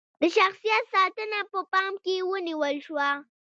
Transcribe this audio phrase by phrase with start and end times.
[0.21, 3.09] د شخصیت ساتنه په پام کې ونیول شوه.